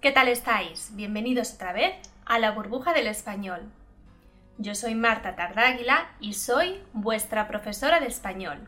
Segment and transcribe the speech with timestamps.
[0.00, 0.90] ¿qué tal estáis?
[0.96, 1.94] Bienvenidos otra vez
[2.26, 3.60] a la burbuja del español.
[4.56, 8.58] Yo soy Marta Tardáguila y soy vuestra profesora de español.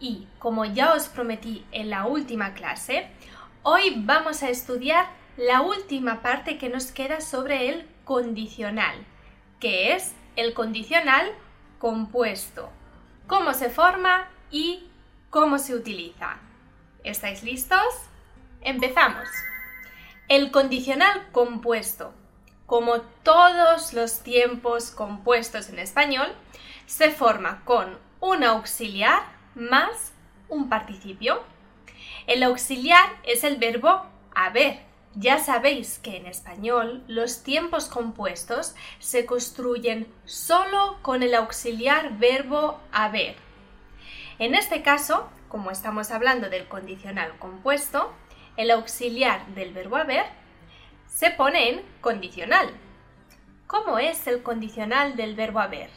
[0.00, 3.06] Y como ya os prometí en la última clase,
[3.62, 9.04] hoy vamos a estudiar la última parte que nos queda sobre el condicional,
[9.60, 11.30] que es el condicional
[11.78, 12.70] compuesto,
[13.26, 14.88] cómo se forma y
[15.28, 16.38] cómo se utiliza.
[17.04, 17.84] ¿Estáis listos?
[18.62, 19.28] Empezamos.
[20.28, 22.12] El condicional compuesto,
[22.66, 26.34] como todos los tiempos compuestos en español,
[26.84, 29.22] se forma con un auxiliar
[29.54, 30.12] más
[30.50, 31.42] un participio.
[32.26, 34.80] El auxiliar es el verbo haber.
[35.14, 42.78] Ya sabéis que en español los tiempos compuestos se construyen solo con el auxiliar verbo
[42.92, 43.36] haber.
[44.38, 48.12] En este caso, como estamos hablando del condicional compuesto,
[48.58, 50.26] el auxiliar del verbo haber
[51.06, 52.68] se pone en condicional.
[53.68, 55.90] ¿Cómo es el condicional del verbo haber?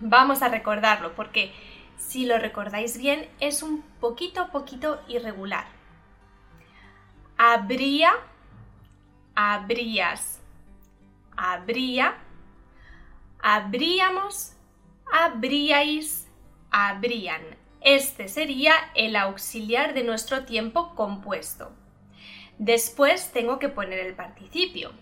[0.00, 1.52] Vamos a recordarlo porque
[1.96, 5.66] si lo recordáis bien es un poquito, poquito irregular.
[7.36, 8.12] Habría,
[9.34, 10.40] habrías,
[11.36, 12.14] habría,
[13.40, 14.52] habríamos,
[15.12, 16.28] habríais,
[16.70, 17.42] habrían.
[17.84, 21.70] Este sería el auxiliar de nuestro tiempo compuesto.
[22.56, 24.92] Después tengo que poner el participio.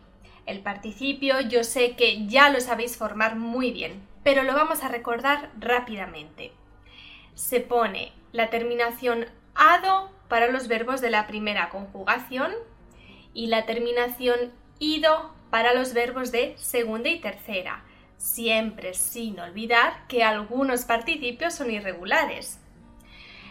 [0.46, 4.88] El participio yo sé que ya lo sabéis formar muy bien, pero lo vamos a
[4.88, 6.50] recordar rápidamente.
[7.36, 12.52] Se pone la terminación ado para los verbos de la primera conjugación
[13.32, 17.84] y la terminación ido para los verbos de segunda y tercera,
[18.16, 22.58] siempre sin olvidar que algunos participios son irregulares.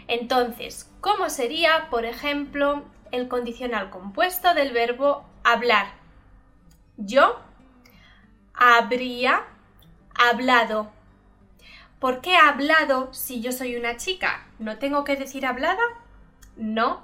[0.08, 5.86] Entonces, ¿cómo sería, por ejemplo, el condicional compuesto del verbo hablar?
[6.96, 7.40] Yo
[8.54, 9.44] habría
[10.14, 10.90] hablado.
[11.98, 14.46] ¿Por qué hablado si yo soy una chica?
[14.58, 15.82] ¿No tengo que decir hablada?
[16.56, 17.02] No,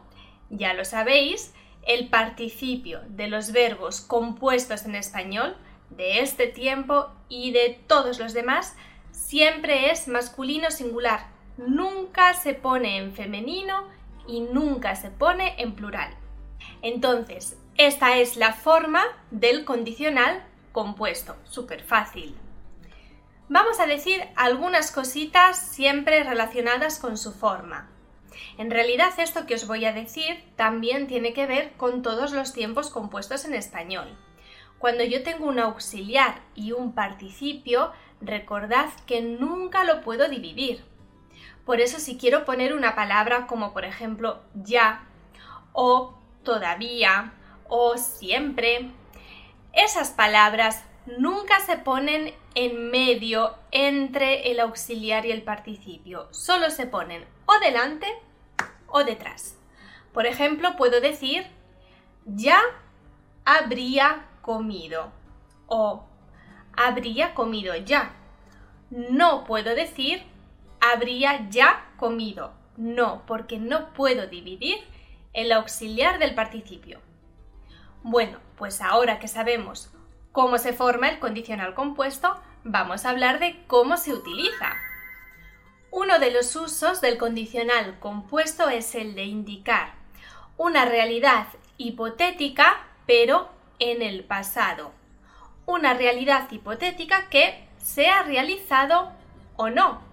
[0.50, 1.54] ya lo sabéis,
[1.86, 5.56] el participio de los verbos compuestos en español
[5.90, 8.76] de este tiempo y de todos los demás
[9.10, 11.28] siempre es masculino singular,
[11.58, 13.86] nunca se pone en femenino
[14.26, 16.14] y nunca se pone en plural.
[16.80, 22.34] Entonces, esta es la forma del condicional compuesto, súper fácil.
[23.48, 27.88] Vamos a decir algunas cositas siempre relacionadas con su forma.
[28.58, 32.52] En realidad esto que os voy a decir también tiene que ver con todos los
[32.52, 34.08] tiempos compuestos en español.
[34.78, 37.90] Cuando yo tengo un auxiliar y un participio,
[38.20, 40.84] recordad que nunca lo puedo dividir.
[41.68, 45.06] Por eso si quiero poner una palabra como por ejemplo ya
[45.74, 47.34] o todavía
[47.68, 48.90] o siempre,
[49.74, 50.82] esas palabras
[51.18, 57.58] nunca se ponen en medio entre el auxiliar y el participio, solo se ponen o
[57.58, 58.06] delante
[58.86, 59.58] o detrás.
[60.14, 61.48] Por ejemplo, puedo decir
[62.24, 62.62] ya
[63.44, 65.12] habría comido
[65.66, 66.06] o
[66.74, 68.14] habría comido ya.
[68.88, 70.37] No puedo decir
[70.80, 72.52] habría ya comido.
[72.76, 74.78] No, porque no puedo dividir
[75.32, 77.00] el auxiliar del participio.
[78.02, 79.90] Bueno, pues ahora que sabemos
[80.32, 84.76] cómo se forma el condicional compuesto, vamos a hablar de cómo se utiliza.
[85.90, 89.94] Uno de los usos del condicional compuesto es el de indicar
[90.58, 91.46] una realidad
[91.76, 94.92] hipotética, pero en el pasado.
[95.66, 99.12] Una realidad hipotética que se ha realizado
[99.56, 100.07] o no.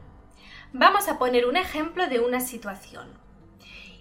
[0.78, 3.08] Vamos a poner un ejemplo de una situación.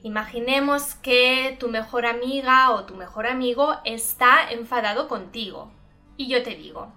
[0.02, 5.70] Imaginemos que tu mejor amiga o tu mejor amigo está enfadado contigo.
[6.16, 6.92] Y yo te digo,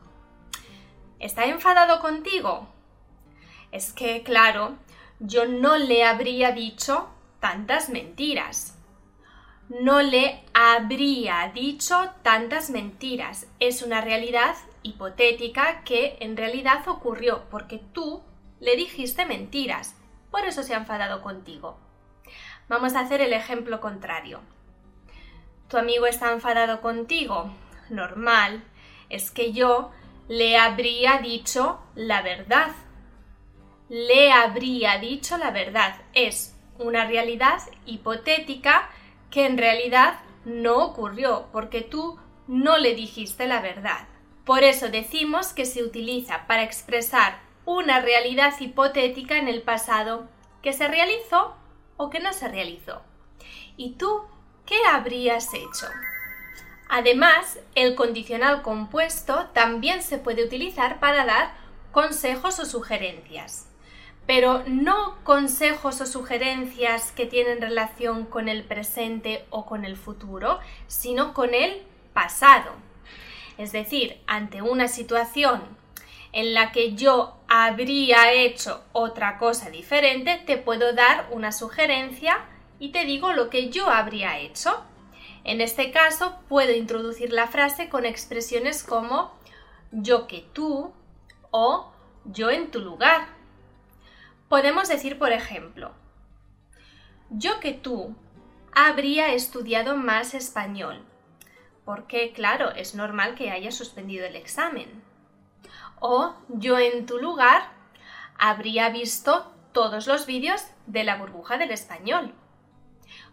[1.19, 2.67] ¿está enfadado contigo?
[3.71, 4.77] Es que, claro,
[5.19, 8.79] yo no le habría dicho tantas mentiras.
[9.69, 13.45] No le habría dicho tantas mentiras.
[13.59, 18.23] Es una realidad hipotética que en realidad ocurrió porque tú
[18.59, 19.95] le dijiste mentiras,
[20.31, 21.77] por eso se ha enfadado contigo.
[22.67, 24.41] Vamos a hacer el ejemplo contrario.
[25.69, 27.51] Tu amigo está enfadado contigo.
[27.89, 28.63] Normal.
[29.09, 29.91] Es que yo
[30.27, 32.71] le habría dicho la verdad.
[33.89, 36.01] Le habría dicho la verdad.
[36.13, 38.89] Es una realidad hipotética
[39.31, 44.07] que en realidad no ocurrió porque tú no le dijiste la verdad.
[44.45, 50.29] Por eso decimos que se utiliza para expresar una realidad hipotética en el pasado
[50.63, 51.53] que se realizó
[51.97, 53.01] o que no se realizó.
[53.75, 54.21] ¿Y tú
[54.65, 55.87] qué habrías hecho?
[56.87, 61.55] Además, el condicional compuesto también se puede utilizar para dar
[61.91, 63.67] consejos o sugerencias,
[64.25, 70.59] pero no consejos o sugerencias que tienen relación con el presente o con el futuro,
[70.87, 71.83] sino con el
[72.13, 72.71] pasado.
[73.57, 75.76] Es decir, ante una situación
[76.37, 82.45] en la que yo habría hecho otra cosa diferente, te puedo dar una sugerencia
[82.77, 84.83] y te digo lo que yo habría hecho.
[85.43, 89.35] En este caso, puedo introducir la frase con expresiones como
[89.91, 90.93] yo que tú
[91.49, 91.91] o
[92.25, 93.29] yo en tu lugar.
[94.47, 95.91] Podemos decir, por ejemplo,
[97.31, 98.15] yo que tú
[98.75, 101.03] habría estudiado más español,
[101.83, 105.06] porque claro, es normal que haya suspendido el examen.
[105.99, 107.71] O yo en tu lugar
[108.37, 112.33] habría visto todos los vídeos de la burbuja del español.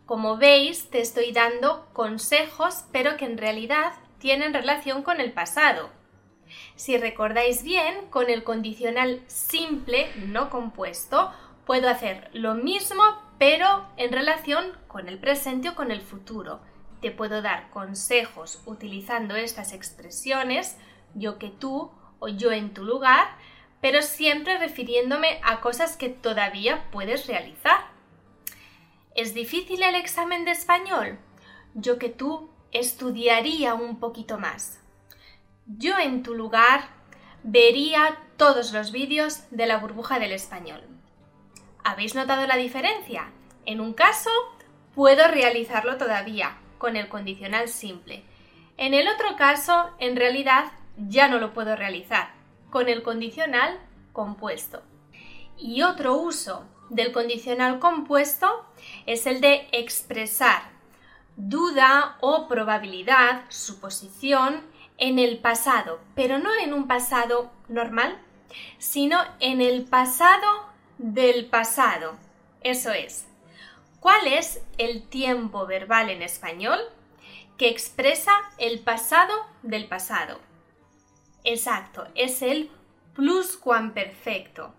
[0.06, 5.90] Como veis, te estoy dando consejos, pero que en realidad tienen relación con el pasado.
[6.76, 11.32] Si recordáis bien, con el condicional simple no compuesto,
[11.64, 13.02] puedo hacer lo mismo,
[13.38, 16.60] pero en relación con el presente o con el futuro.
[17.00, 20.78] Te puedo dar consejos utilizando estas expresiones,
[21.14, 21.90] yo que tú
[22.28, 23.36] yo en tu lugar,
[23.80, 27.86] pero siempre refiriéndome a cosas que todavía puedes realizar.
[29.14, 31.18] ¿Es difícil el examen de español?
[31.74, 34.80] Yo que tú estudiaría un poquito más.
[35.66, 36.88] Yo en tu lugar
[37.42, 40.82] vería todos los vídeos de la burbuja del español.
[41.84, 43.30] ¿Habéis notado la diferencia?
[43.66, 44.30] En un caso,
[44.94, 48.24] puedo realizarlo todavía con el condicional simple.
[48.76, 52.32] En el otro caso, en realidad, ya no lo puedo realizar
[52.70, 53.78] con el condicional
[54.12, 54.82] compuesto.
[55.56, 58.66] Y otro uso del condicional compuesto
[59.06, 60.74] es el de expresar
[61.36, 64.62] duda o probabilidad, suposición,
[64.98, 68.16] en el pasado, pero no en un pasado normal,
[68.78, 70.46] sino en el pasado
[70.98, 72.16] del pasado.
[72.60, 73.26] Eso es,
[74.00, 76.78] ¿cuál es el tiempo verbal en español
[77.58, 80.38] que expresa el pasado del pasado?
[81.44, 82.70] Exacto, es el
[83.14, 84.74] pluscuamperfecto.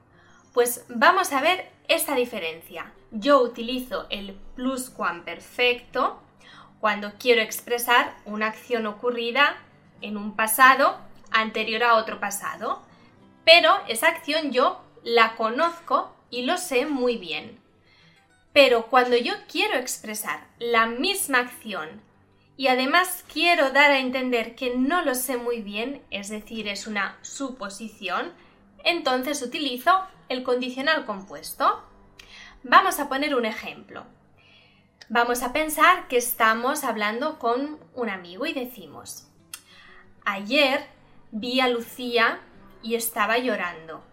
[0.54, 2.92] Pues vamos a ver esta diferencia.
[3.12, 6.20] Yo utilizo el pluscuamperfecto
[6.80, 9.58] cuando quiero expresar una acción ocurrida
[10.02, 10.98] en un pasado
[11.32, 12.82] anterior a otro pasado,
[13.44, 17.60] pero esa acción yo la conozco y lo sé muy bien.
[18.54, 22.02] Pero cuando yo quiero expresar la misma acción
[22.58, 26.88] y además quiero dar a entender que no lo sé muy bien, es decir, es
[26.88, 28.34] una suposición,
[28.84, 29.92] entonces utilizo
[30.30, 31.84] el condicional compuesto.
[32.64, 34.06] Vamos a poner un ejemplo.
[35.10, 39.28] Vamos a pensar que estamos hablando con un amigo y decimos,
[40.24, 40.88] ayer
[41.32, 42.40] vi a Lucía
[42.82, 44.04] y estaba llorando.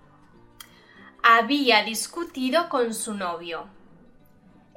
[1.23, 3.69] Había discutido con su novio.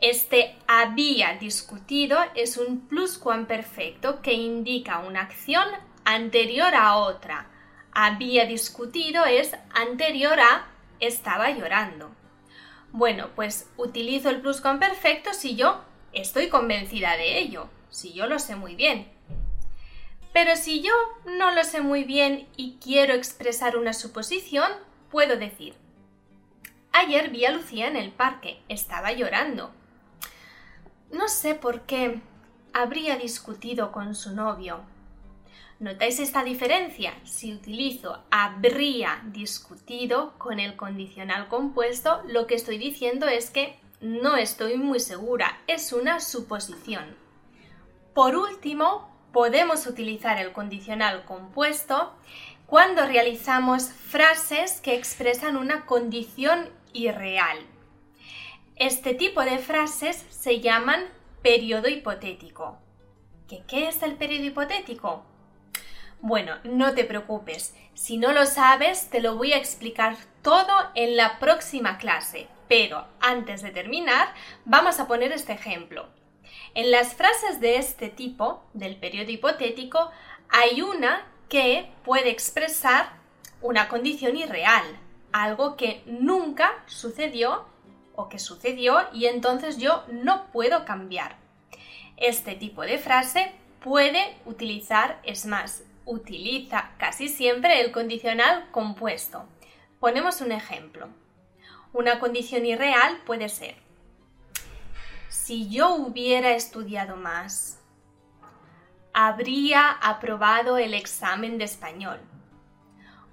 [0.07, 5.67] Este había discutido es un pluscuamperfecto que indica una acción
[6.03, 7.47] anterior a otra.
[7.91, 10.67] Había discutido es anterior a
[10.99, 12.11] estaba llorando.
[12.91, 18.55] Bueno, pues utilizo el pluscuamperfecto si yo estoy convencida de ello, si yo lo sé
[18.55, 19.07] muy bien.
[20.33, 20.93] Pero si yo
[21.25, 24.71] no lo sé muy bien y quiero expresar una suposición,
[25.09, 25.73] puedo decir,
[26.91, 29.73] ayer vi a Lucía en el parque, estaba llorando.
[31.15, 32.19] No sé por qué
[32.73, 34.81] habría discutido con su novio.
[35.79, 37.13] ¿Notáis esta diferencia?
[37.23, 44.35] Si utilizo habría discutido con el condicional compuesto, lo que estoy diciendo es que no
[44.35, 47.15] estoy muy segura, es una suposición.
[48.13, 52.11] Por último, podemos utilizar el condicional compuesto
[52.65, 57.59] cuando realizamos frases que expresan una condición irreal.
[58.77, 61.05] Este tipo de frases se llaman
[61.41, 62.77] periodo hipotético.
[63.47, 65.23] ¿Qué, ¿Qué es el periodo hipotético?
[66.19, 71.15] Bueno, no te preocupes, si no lo sabes te lo voy a explicar todo en
[71.15, 74.33] la próxima clase, pero antes de terminar
[74.65, 76.09] vamos a poner este ejemplo.
[76.73, 80.11] En las frases de este tipo, del periodo hipotético,
[80.49, 83.13] hay una que puede expresar
[83.61, 84.83] una condición irreal,
[85.31, 87.73] algo que nunca sucedió
[88.15, 91.37] o que sucedió y entonces yo no puedo cambiar.
[92.17, 99.45] Este tipo de frase puede utilizar, es más, utiliza casi siempre el condicional compuesto.
[99.99, 101.09] Ponemos un ejemplo.
[101.93, 103.75] Una condición irreal puede ser,
[105.35, 107.79] si yo hubiera estudiado más,
[109.13, 112.19] habría aprobado el examen de español.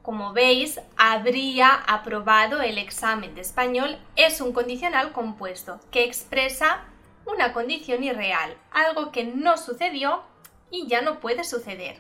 [0.03, 6.85] Como veis, habría aprobado el examen de español es un condicional compuesto que expresa
[7.25, 10.25] una condición irreal, algo que no sucedió
[10.73, 11.99] y ya no puede suceder.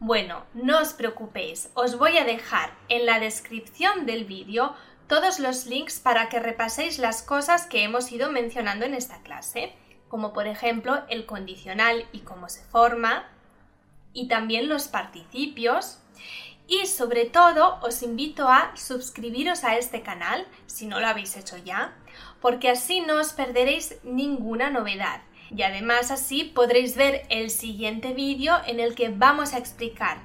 [0.00, 4.74] Bueno, no os preocupéis, os voy a dejar en la descripción del vídeo
[5.06, 9.72] todos los links para que repaséis las cosas que hemos ido mencionando en esta clase,
[10.08, 13.28] como por ejemplo el condicional y cómo se forma,
[14.12, 15.98] y también los participios.
[16.70, 21.56] Y sobre todo os invito a suscribiros a este canal, si no lo habéis hecho
[21.56, 21.96] ya,
[22.42, 25.22] porque así no os perderéis ninguna novedad.
[25.50, 30.18] Y además así podréis ver el siguiente vídeo en el que vamos a explicar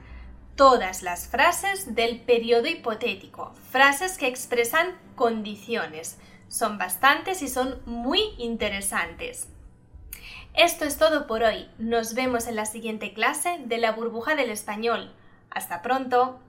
[0.57, 6.19] todas las frases del periodo hipotético, frases que expresan condiciones.
[6.49, 9.47] Son bastantes y son muy interesantes.
[10.53, 11.69] Esto es todo por hoy.
[11.79, 15.11] Nos vemos en la siguiente clase de la burbuja del español.
[15.53, 16.39] Hasta pronto.